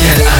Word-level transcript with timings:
Yeah. 0.00 0.31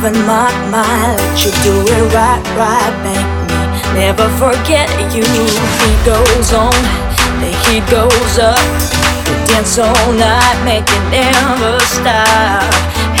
even 0.00 0.16
my 0.24 0.48
mind. 0.72 1.20
Let 1.20 1.44
you 1.44 1.52
do 1.60 1.74
it 1.84 2.14
right, 2.16 2.40
right. 2.56 2.94
Make 3.04 3.28
me 3.48 3.60
never 4.00 4.28
forget 4.40 4.88
you. 5.12 5.24
He 5.28 5.92
goes 6.08 6.52
on, 6.56 6.72
the 7.44 7.52
heat 7.68 7.84
goes 7.92 8.38
up. 8.40 8.56
We 9.28 9.36
dance 9.44 9.76
all 9.76 10.12
night, 10.16 10.56
make 10.64 10.88
it 10.88 11.04
never 11.12 11.76
stop. 11.84 12.64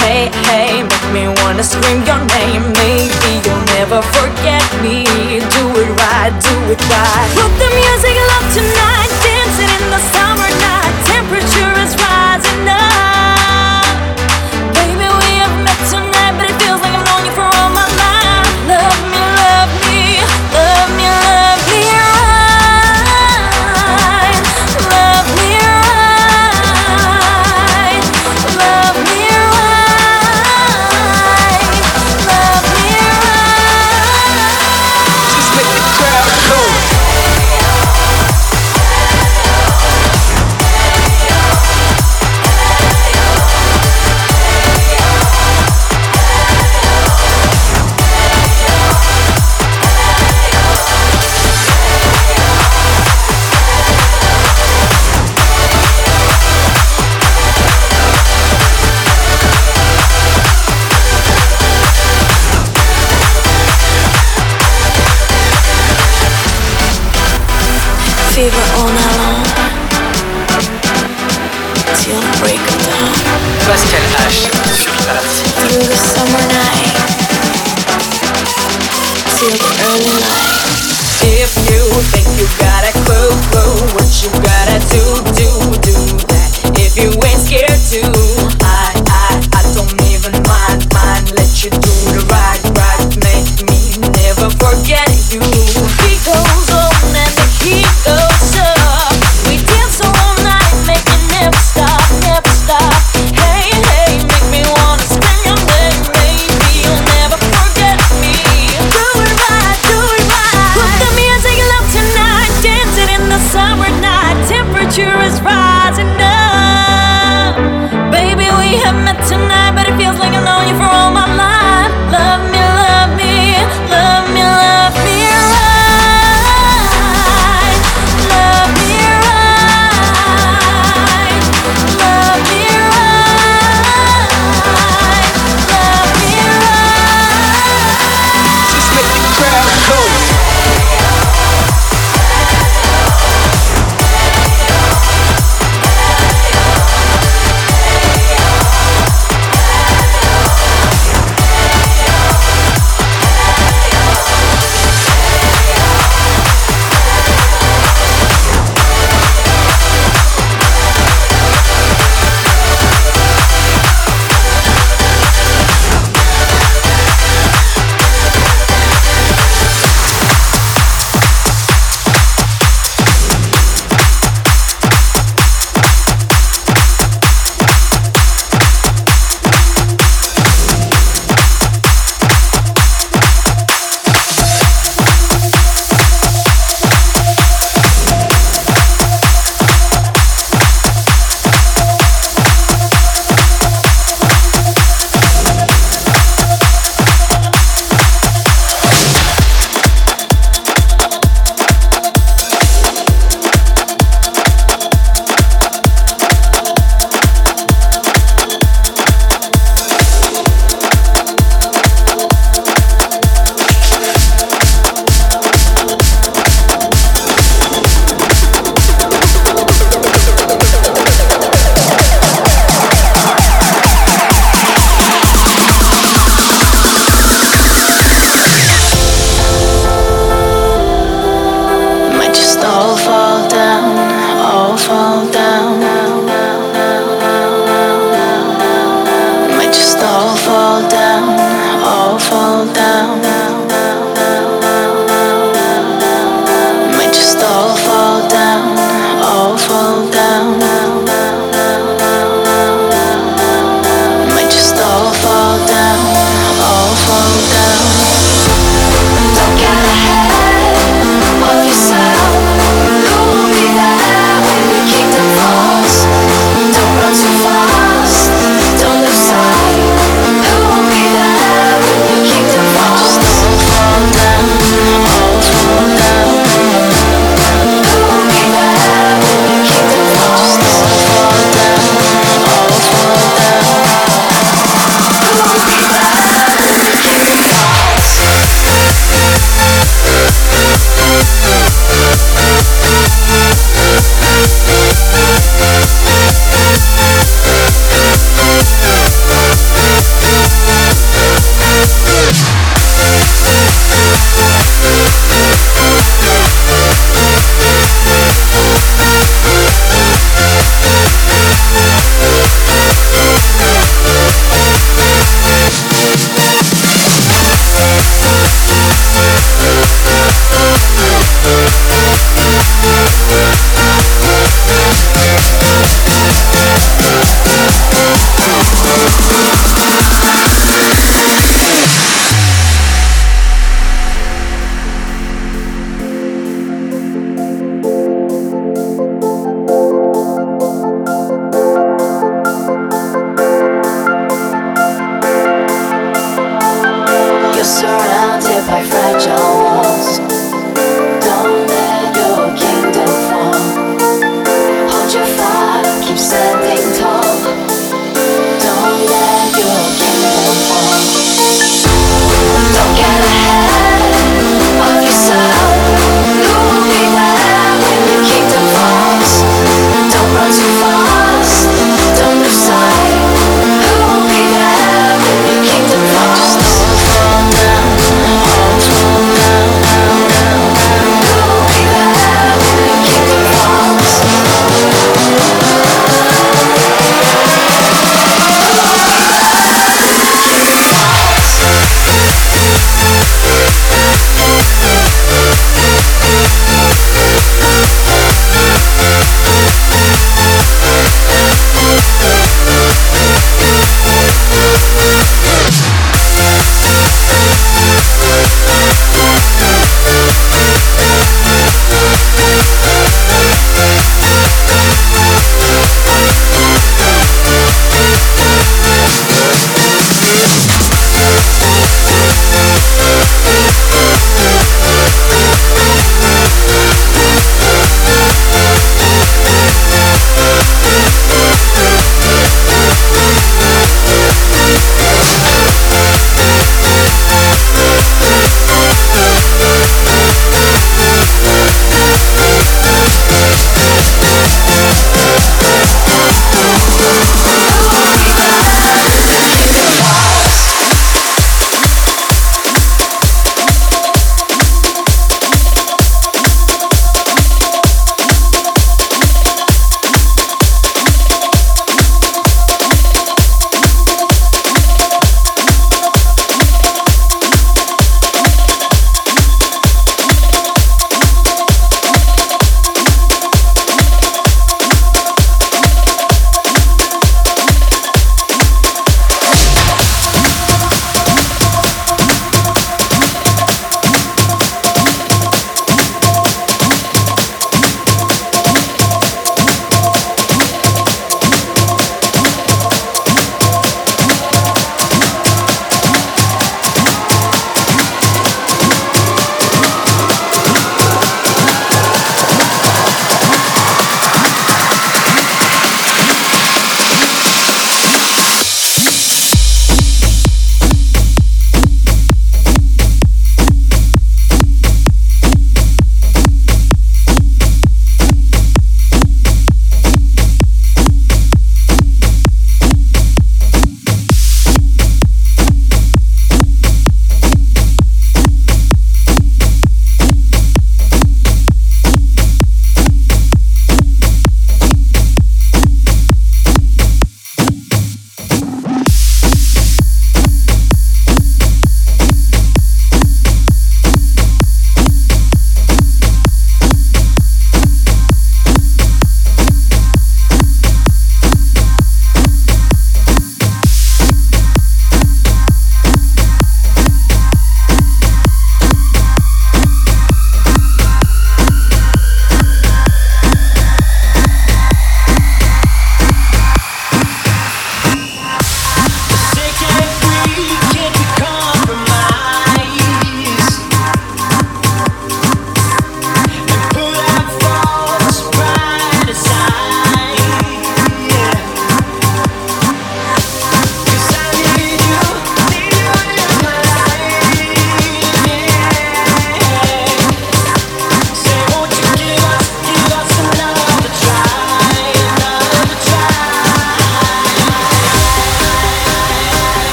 Hey, 0.00 0.32
hey, 0.48 0.80
make 0.80 1.06
me 1.12 1.28
wanna 1.44 1.62
scream 1.62 2.00
your 2.08 2.22
name. 2.40 2.64
Maybe 2.80 3.44
you'll 3.44 3.66
never 3.76 4.00
forget 4.16 4.64
me. 4.80 5.04
Do 5.04 5.64
it 5.84 5.90
right, 6.00 6.32
do 6.40 6.56
it 6.72 6.80
right. 6.80 7.28
Put 7.36 7.52
the 7.60 7.68
music 7.76 8.16
love 8.32 8.48
tonight, 8.56 9.12
dancing 9.20 9.68
in 9.68 9.84
the 9.92 10.00
summer 10.16 10.50
night. 10.64 10.94
Temperature 11.12 11.72
is 11.84 11.92
rising 12.00 12.68
up. 12.72 13.09